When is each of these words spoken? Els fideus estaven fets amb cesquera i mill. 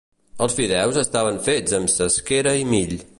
Els 0.45 0.55
fideus 0.59 0.97
estaven 1.01 1.39
fets 1.49 1.77
amb 1.81 1.95
cesquera 1.99 2.59
i 2.65 2.69
mill. 2.75 3.01